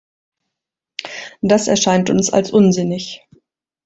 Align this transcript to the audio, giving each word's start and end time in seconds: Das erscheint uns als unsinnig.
Das 1.43 1.67
erscheint 1.67 2.09
uns 2.09 2.33
als 2.33 2.49
unsinnig. 2.49 3.21